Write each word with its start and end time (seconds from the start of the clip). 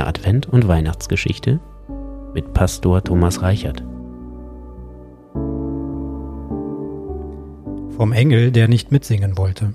kleine 0.00 0.06
Advent- 0.06 0.46
und 0.46 0.66
Weihnachtsgeschichte 0.66 1.60
mit 2.32 2.54
Pastor 2.54 3.04
Thomas 3.04 3.42
Reichert. 3.42 3.84
Vom 7.96 8.12
Engel, 8.12 8.50
der 8.50 8.68
nicht 8.68 8.92
mitsingen 8.92 9.36
wollte. 9.36 9.74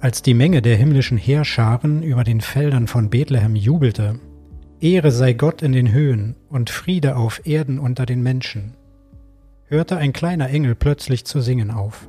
Als 0.00 0.20
die 0.20 0.34
Menge 0.34 0.60
der 0.60 0.76
himmlischen 0.76 1.16
Heerscharen 1.16 2.02
über 2.02 2.24
den 2.24 2.42
Feldern 2.42 2.88
von 2.88 3.08
Bethlehem 3.08 3.56
jubelte, 3.56 4.20
Ehre 4.80 5.12
sei 5.12 5.32
Gott 5.32 5.62
in 5.62 5.72
den 5.72 5.92
Höhen 5.92 6.36
und 6.50 6.68
Friede 6.68 7.16
auf 7.16 7.46
Erden 7.46 7.78
unter 7.78 8.04
den 8.04 8.22
Menschen, 8.22 8.74
hörte 9.66 9.96
ein 9.96 10.12
kleiner 10.12 10.50
Engel 10.50 10.74
plötzlich 10.74 11.24
zu 11.24 11.40
singen 11.40 11.70
auf. 11.70 12.08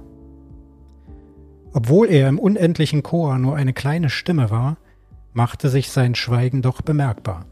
Obwohl 1.74 2.10
er 2.10 2.28
im 2.28 2.38
unendlichen 2.38 3.02
Chor 3.02 3.38
nur 3.38 3.56
eine 3.56 3.72
kleine 3.72 4.10
Stimme 4.10 4.50
war, 4.50 4.78
machte 5.34 5.70
sich 5.70 5.90
sein 5.90 6.16
Schweigen 6.16 6.62
doch 6.62 6.82
bemerkbar. 6.82 7.46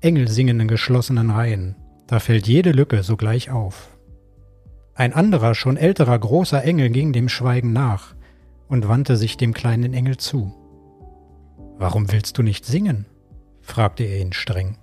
Engel 0.00 0.28
singen 0.28 0.60
in 0.60 0.68
geschlossenen 0.68 1.30
Reihen, 1.30 1.76
da 2.06 2.20
fällt 2.20 2.46
jede 2.46 2.72
Lücke 2.72 3.02
sogleich 3.02 3.50
auf. 3.50 3.96
Ein 4.94 5.12
anderer, 5.12 5.54
schon 5.54 5.76
älterer 5.76 6.18
großer 6.18 6.62
Engel 6.64 6.90
ging 6.90 7.12
dem 7.12 7.28
Schweigen 7.28 7.72
nach 7.72 8.14
und 8.68 8.88
wandte 8.88 9.16
sich 9.16 9.36
dem 9.36 9.54
kleinen 9.54 9.94
Engel 9.94 10.16
zu. 10.16 10.52
Warum 11.78 12.10
willst 12.12 12.36
du 12.36 12.42
nicht 12.42 12.66
singen? 12.66 13.06
fragte 13.62 14.04
er 14.04 14.20
ihn 14.20 14.32
streng. 14.32 14.76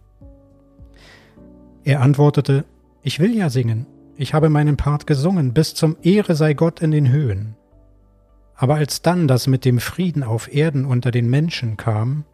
Er 1.84 2.02
antwortete, 2.02 2.66
ich 3.02 3.20
will 3.20 3.36
ja 3.36 3.50
singen, 3.50 3.86
ich 4.16 4.34
habe 4.34 4.50
meinen 4.50 4.78
Part 4.78 5.06
gesungen, 5.08 5.54
bis 5.54 5.76
zum 5.76 5.98
Ehre 6.02 6.36
sei 6.36 6.54
Gott 6.54 6.82
in 6.82 6.92
den 6.92 7.12
Höhen. 7.12 7.57
Aber 8.58 8.76
als 8.76 9.04
dann 9.04 9.28
das 9.28 9.46
mit 9.48 9.64
dem 9.66 9.80
Frieden 9.80 10.24
auf 10.24 10.54
Erden 10.54 10.86
unter 10.86 11.12
den 11.12 11.30
Menschen 11.30 11.78
kam, 11.78 12.26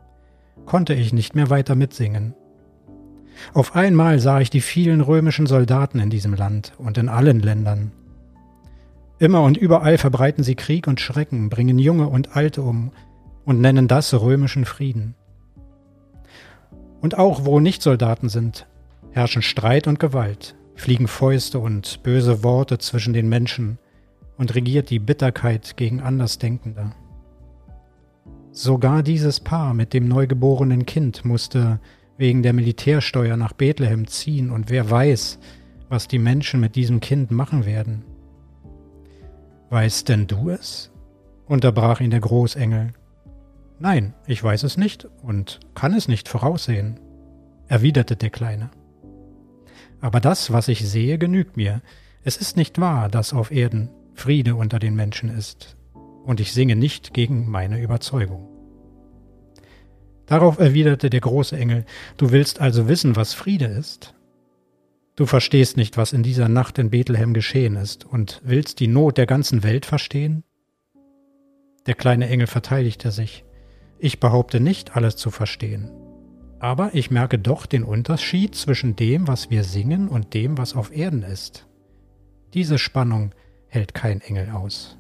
konnte 0.66 0.94
ich 0.94 1.12
nicht 1.12 1.36
mehr 1.36 1.50
weiter 1.50 1.76
mitsingen. 1.76 2.34
Auf 3.54 3.76
einmal 3.76 4.20
sah 4.20 4.40
ich 4.40 4.50
die 4.50 4.62
vielen 4.62 5.02
römischen 5.02 5.48
Soldaten 5.48 6.00
in 6.00 6.10
diesem 6.10 6.34
Land 6.34 6.74
und 6.78 6.98
in 6.98 7.10
allen 7.10 7.42
Ländern. 7.42 7.92
Immer 9.20 9.42
und 9.42 9.58
überall 9.58 9.98
verbreiten 9.98 10.44
sie 10.44 10.56
Krieg 10.56 10.88
und 10.88 11.02
Schrecken, 11.02 11.50
bringen 11.50 11.78
Junge 11.78 12.08
und 12.08 12.36
Alte 12.36 12.62
um 12.62 12.92
und 13.44 13.60
nennen 13.60 13.88
das 13.88 14.14
römischen 14.14 14.66
Frieden. 14.66 15.16
Und 17.02 17.18
auch 17.18 17.44
wo 17.44 17.60
nicht 17.60 17.82
Soldaten 17.82 18.30
sind, 18.30 18.66
herrschen 19.12 19.42
Streit 19.42 19.88
und 19.88 20.00
Gewalt, 20.00 20.56
fliegen 20.76 21.08
Fäuste 21.08 21.60
und 21.60 22.02
böse 22.04 22.44
Worte 22.44 22.78
zwischen 22.78 23.14
den 23.14 23.28
Menschen, 23.28 23.78
und 24.38 24.56
regiert 24.56 24.90
die 24.90 25.00
Bitterkeit 25.00 25.78
gegen 25.78 26.02
Andersdenkende. 26.02 26.92
Sogar 28.52 29.04
dieses 29.04 29.40
Paar 29.40 29.74
mit 29.74 29.94
dem 29.94 30.08
neugeborenen 30.08 30.86
Kind 30.86 31.26
musste 31.26 31.80
wegen 32.18 32.44
der 32.44 32.54
Militärsteuer 32.54 33.36
nach 33.36 33.54
Bethlehem 33.54 34.08
ziehen 34.08 34.52
und 34.52 34.70
wer 34.70 34.90
weiß, 34.90 35.40
was 35.90 36.08
die 36.08 36.20
Menschen 36.20 36.60
mit 36.60 36.76
diesem 36.76 37.00
Kind 37.00 37.32
machen 37.32 37.66
werden. 37.66 38.04
Weißt 39.70 40.10
denn 40.10 40.28
du 40.28 40.50
es? 40.50 40.92
unterbrach 41.46 42.00
ihn 42.00 42.12
der 42.12 42.22
Großengel. 42.22 42.94
Nein, 43.80 44.14
ich 44.28 44.44
weiß 44.44 44.64
es 44.64 44.78
nicht 44.78 45.08
und 45.24 45.60
kann 45.76 45.94
es 45.94 46.08
nicht 46.08 46.30
voraussehen, 46.30 47.00
erwiderte 47.68 48.16
der 48.16 48.30
Kleine. 48.30 48.70
Aber 50.00 50.20
das, 50.20 50.52
was 50.52 50.68
ich 50.68 50.88
sehe, 50.88 51.18
genügt 51.18 51.58
mir. 51.58 51.82
Es 52.24 52.38
ist 52.38 52.56
nicht 52.56 52.80
wahr, 52.80 53.10
dass 53.10 53.34
auf 53.34 53.52
Erden 53.52 53.90
Friede 54.14 54.56
unter 54.56 54.80
den 54.80 54.96
Menschen 54.96 55.30
ist, 55.30 55.76
und 56.24 56.40
ich 56.40 56.54
singe 56.54 56.76
nicht 56.76 57.14
gegen 57.14 57.50
meine 57.50 57.82
Überzeugung. 57.82 58.48
Darauf 60.26 60.60
erwiderte 60.60 61.10
der 61.10 61.22
große 61.22 61.58
Engel, 61.58 61.86
Du 62.18 62.32
willst 62.32 62.62
also 62.62 62.88
wissen, 62.88 63.16
was 63.16 63.34
Friede 63.34 63.66
ist? 63.66 64.14
Du 65.16 65.26
verstehst 65.26 65.78
nicht, 65.78 65.98
was 65.98 66.14
in 66.14 66.24
dieser 66.24 66.50
Nacht 66.50 66.80
in 66.80 66.90
Bethlehem 66.90 67.34
geschehen 67.34 67.76
ist, 67.76 68.06
und 68.06 68.42
willst 68.44 68.80
die 68.80 68.88
Not 68.88 69.18
der 69.18 69.26
ganzen 69.26 69.64
Welt 69.64 69.86
verstehen? 69.86 70.44
Der 71.86 71.96
kleine 71.96 72.30
Engel 72.30 72.48
verteidigte 72.48 73.12
sich. 73.12 73.44
Ich 74.00 74.20
behaupte 74.20 74.60
nicht, 74.60 74.96
alles 74.96 75.16
zu 75.16 75.30
verstehen. 75.30 75.92
Aber 76.60 76.96
ich 76.96 77.12
merke 77.12 77.38
doch 77.38 77.66
den 77.66 77.84
Unterschied 77.84 78.56
zwischen 78.56 78.96
dem, 78.96 79.28
was 79.28 79.50
wir 79.50 79.64
singen, 79.64 80.08
und 80.08 80.34
dem, 80.34 80.58
was 80.58 80.76
auf 80.76 80.96
Erden 80.96 81.24
ist. 81.24 81.68
Diese 82.54 82.78
Spannung 82.78 83.34
hält 83.74 83.94
kein 83.94 84.22
Engel 84.22 84.52
aus. 84.52 84.98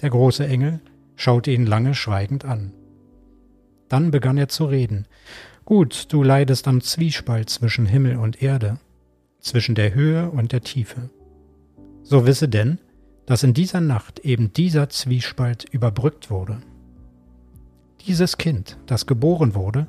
Der 0.00 0.10
große 0.10 0.46
Engel 0.46 0.80
schaute 1.14 1.50
ihn 1.50 1.66
lange 1.66 1.94
schweigend 1.94 2.44
an. 2.44 2.72
Dann 3.88 4.10
begann 4.10 4.38
er 4.38 4.48
zu 4.48 4.64
reden. 4.64 5.06
Gut, 5.64 6.06
du 6.08 6.22
leidest 6.22 6.66
am 6.66 6.80
Zwiespalt 6.80 7.50
zwischen 7.50 7.86
Himmel 7.86 8.16
und 8.16 8.42
Erde, 8.42 8.78
zwischen 9.40 9.74
der 9.74 9.94
Höhe 9.94 10.30
und 10.30 10.52
der 10.52 10.62
Tiefe. 10.62 11.10
So 12.02 12.26
wisse 12.26 12.48
denn, 12.48 12.78
dass 13.26 13.42
in 13.42 13.54
dieser 13.54 13.80
Nacht 13.80 14.20
eben 14.20 14.52
dieser 14.52 14.88
Zwiespalt 14.88 15.64
überbrückt 15.70 16.30
wurde. 16.30 16.62
Dieses 18.06 18.38
Kind, 18.38 18.78
das 18.86 19.06
geboren 19.06 19.54
wurde 19.54 19.86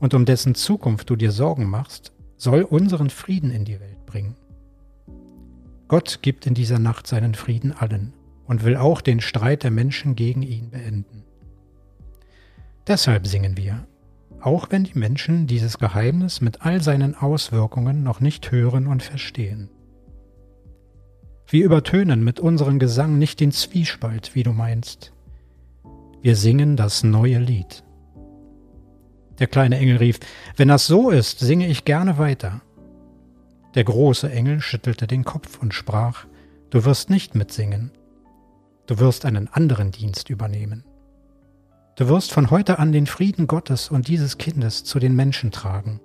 und 0.00 0.12
um 0.12 0.24
dessen 0.24 0.54
Zukunft 0.54 1.08
du 1.08 1.16
dir 1.16 1.30
Sorgen 1.30 1.70
machst, 1.70 2.12
soll 2.36 2.62
unseren 2.62 3.10
Frieden 3.10 3.50
in 3.50 3.64
die 3.64 3.80
Welt 3.80 4.04
bringen. 4.04 4.34
Gott 5.88 6.20
gibt 6.20 6.46
in 6.46 6.54
dieser 6.54 6.78
Nacht 6.78 7.06
seinen 7.06 7.34
Frieden 7.34 7.72
allen 7.72 8.12
und 8.46 8.62
will 8.62 8.76
auch 8.76 9.00
den 9.00 9.20
Streit 9.20 9.62
der 9.64 9.70
Menschen 9.70 10.14
gegen 10.16 10.42
ihn 10.42 10.70
beenden. 10.70 11.24
Deshalb 12.86 13.26
singen 13.26 13.56
wir, 13.56 13.86
auch 14.40 14.68
wenn 14.70 14.84
die 14.84 14.98
Menschen 14.98 15.46
dieses 15.46 15.78
Geheimnis 15.78 16.40
mit 16.40 16.62
all 16.62 16.82
seinen 16.82 17.14
Auswirkungen 17.14 18.02
noch 18.02 18.20
nicht 18.20 18.50
hören 18.50 18.86
und 18.86 19.02
verstehen. 19.02 19.70
Wir 21.46 21.64
übertönen 21.64 22.22
mit 22.22 22.40
unserem 22.40 22.78
Gesang 22.78 23.18
nicht 23.18 23.40
den 23.40 23.52
Zwiespalt, 23.52 24.34
wie 24.34 24.42
du 24.42 24.52
meinst. 24.52 25.12
Wir 26.20 26.36
singen 26.36 26.76
das 26.76 27.02
neue 27.02 27.38
Lied. 27.38 27.84
Der 29.38 29.46
kleine 29.46 29.78
Engel 29.78 29.96
rief, 29.96 30.20
wenn 30.56 30.68
das 30.68 30.86
so 30.86 31.10
ist, 31.10 31.38
singe 31.38 31.68
ich 31.68 31.84
gerne 31.84 32.18
weiter. 32.18 32.60
Der 33.78 33.84
große 33.84 34.28
Engel 34.28 34.60
schüttelte 34.60 35.06
den 35.06 35.22
Kopf 35.22 35.62
und 35.62 35.72
sprach, 35.72 36.26
Du 36.70 36.84
wirst 36.84 37.10
nicht 37.10 37.36
mitsingen, 37.36 37.92
du 38.88 38.98
wirst 38.98 39.24
einen 39.24 39.46
anderen 39.46 39.92
Dienst 39.92 40.30
übernehmen. 40.30 40.82
Du 41.94 42.08
wirst 42.08 42.32
von 42.32 42.50
heute 42.50 42.80
an 42.80 42.90
den 42.90 43.06
Frieden 43.06 43.46
Gottes 43.46 43.88
und 43.88 44.08
dieses 44.08 44.36
Kindes 44.36 44.82
zu 44.82 44.98
den 44.98 45.14
Menschen 45.14 45.52
tragen. 45.52 46.00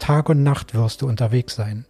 Tag 0.00 0.28
und 0.28 0.42
Nacht 0.42 0.74
wirst 0.74 1.02
du 1.02 1.06
unterwegs 1.06 1.54
sein. 1.54 1.86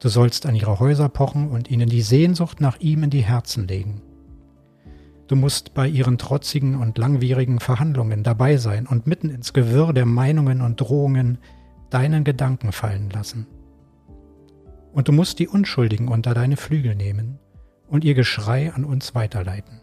Du 0.00 0.08
sollst 0.08 0.44
an 0.46 0.56
ihre 0.56 0.80
Häuser 0.80 1.08
pochen 1.08 1.48
und 1.48 1.70
ihnen 1.70 1.88
die 1.88 2.02
Sehnsucht 2.02 2.60
nach 2.60 2.80
ihm 2.80 3.04
in 3.04 3.10
die 3.10 3.22
Herzen 3.22 3.68
legen. 3.68 4.02
Du 5.28 5.36
musst 5.36 5.72
bei 5.72 5.86
ihren 5.86 6.18
trotzigen 6.18 6.80
und 6.80 6.98
langwierigen 6.98 7.60
Verhandlungen 7.60 8.24
dabei 8.24 8.56
sein 8.56 8.88
und 8.88 9.06
mitten 9.06 9.30
ins 9.30 9.52
Gewirr 9.52 9.92
der 9.92 10.04
Meinungen 10.04 10.62
und 10.62 10.80
Drohungen 10.80 11.38
deinen 11.90 12.24
Gedanken 12.24 12.72
fallen 12.72 13.08
lassen 13.10 13.46
und 14.94 15.08
du 15.08 15.12
musst 15.12 15.38
die 15.40 15.48
Unschuldigen 15.48 16.08
unter 16.08 16.32
deine 16.34 16.56
Flügel 16.56 16.94
nehmen 16.94 17.38
und 17.88 18.04
ihr 18.04 18.14
Geschrei 18.14 18.72
an 18.72 18.84
uns 18.84 19.14
weiterleiten. 19.14 19.80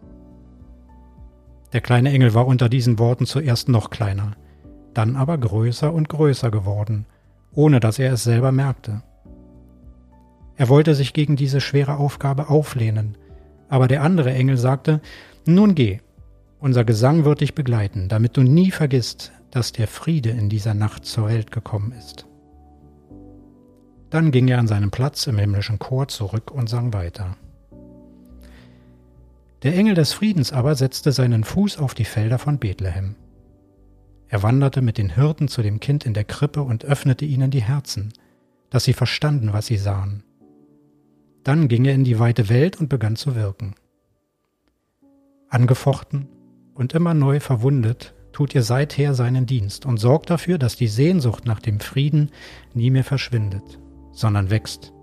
Der 1.74 1.82
kleine 1.82 2.12
Engel 2.12 2.34
war 2.34 2.48
unter 2.48 2.70
diesen 2.70 2.98
Worten 2.98 3.26
zuerst 3.26 3.70
noch 3.70 3.90
kleiner, 3.90 4.34
dann 4.94 5.16
aber 5.16 5.38
größer 5.38 5.94
und 5.94 6.10
größer 6.10 6.50
geworden, 6.50 7.06
ohne 7.54 7.80
dass 7.80 8.00
er 8.00 8.14
es 8.14 8.24
selber 8.24 8.52
merkte. 8.52 9.04
Er 10.56 10.70
wollte 10.70 10.96
sich 10.96 11.14
gegen 11.14 11.36
diese 11.36 11.62
schwere 11.62 11.98
Aufgabe 11.98 12.50
auflehnen, 12.50 13.18
aber 13.70 13.88
der 13.88 14.04
andere 14.04 14.34
Engel 14.34 14.58
sagte, 14.58 15.02
Nun 15.46 15.76
geh, 15.76 16.00
unser 16.60 16.84
Gesang 16.84 17.26
wird 17.26 17.42
dich 17.42 17.56
begleiten, 17.56 18.10
damit 18.10 18.38
du 18.38 18.44
nie 18.44 18.72
vergisst, 18.72 19.32
dass 19.50 19.72
der 19.72 19.88
Friede 19.88 20.30
in 20.30 20.50
dieser 20.50 20.74
Nacht 20.74 21.06
zur 21.06 21.28
Welt 21.28 21.52
gekommen 21.52 21.94
ist. 21.94 22.28
Dann 24.12 24.32
ging 24.32 24.50
er 24.50 24.60
an 24.60 24.68
seinen 24.68 24.92
Platz 24.92 25.26
im 25.26 25.38
himmlischen 25.38 25.80
Chor 25.80 26.10
zurück 26.10 26.52
und 26.52 26.70
sang 26.70 26.94
weiter. 26.94 27.38
Der 29.64 29.74
Engel 29.76 29.96
des 29.96 30.12
Friedens 30.12 30.52
aber 30.52 30.76
setzte 30.76 31.14
seinen 31.14 31.46
Fuß 31.46 31.78
auf 31.78 31.94
die 31.94 32.04
Felder 32.04 32.38
von 32.38 32.60
Bethlehem. 32.60 33.16
Er 34.28 34.44
wanderte 34.44 34.82
mit 34.82 34.98
den 34.98 35.16
Hirten 35.16 35.48
zu 35.48 35.62
dem 35.62 35.80
Kind 35.80 36.06
in 36.06 36.14
der 36.14 36.26
Krippe 36.26 36.62
und 36.62 36.84
öffnete 36.84 37.24
ihnen 37.24 37.52
die 37.52 37.64
Herzen, 37.64 38.12
dass 38.70 38.84
sie 38.84 38.94
verstanden, 38.94 39.54
was 39.54 39.68
sie 39.68 39.78
sahen. 39.78 40.24
Dann 41.44 41.70
ging 41.70 41.86
er 41.86 41.94
in 41.94 42.04
die 42.04 42.20
weite 42.20 42.50
Welt 42.50 42.80
und 42.80 42.90
begann 42.90 43.16
zu 43.16 43.36
wirken. 43.36 43.76
Angefochten 45.48 46.28
und 46.74 46.94
immer 46.94 47.14
neu 47.14 47.40
verwundet, 47.40 48.14
tut 48.34 48.56
ihr 48.56 48.64
seither 48.64 49.14
seinen 49.14 49.46
Dienst 49.46 49.86
und 49.86 49.98
sorgt 49.98 50.30
dafür, 50.30 50.58
dass 50.58 50.76
die 50.76 50.88
Sehnsucht 50.88 51.46
nach 51.46 51.60
dem 51.60 51.80
Frieden 51.80 52.32
nie 52.74 52.90
mehr 52.90 53.04
verschwindet 53.04 53.81
sondern 54.12 54.50
wächst. 54.50 54.94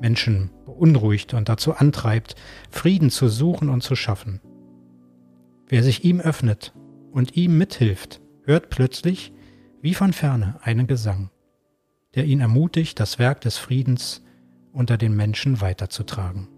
Menschen 0.00 0.50
beunruhigt 0.66 1.34
und 1.34 1.48
dazu 1.48 1.74
antreibt, 1.74 2.34
Frieden 2.70 3.10
zu 3.10 3.28
suchen 3.28 3.68
und 3.68 3.82
zu 3.82 3.96
schaffen. 3.96 4.40
Wer 5.68 5.82
sich 5.82 6.04
ihm 6.04 6.20
öffnet 6.20 6.74
und 7.10 7.36
ihm 7.36 7.58
mithilft, 7.58 8.20
hört 8.44 8.70
plötzlich, 8.70 9.32
wie 9.80 9.94
von 9.94 10.12
ferne, 10.12 10.58
einen 10.62 10.86
Gesang, 10.86 11.30
der 12.14 12.24
ihn 12.24 12.40
ermutigt, 12.40 13.00
das 13.00 13.18
Werk 13.18 13.40
des 13.40 13.56
Friedens 13.58 14.22
unter 14.72 14.98
den 14.98 15.16
Menschen 15.16 15.60
weiterzutragen. 15.60 16.48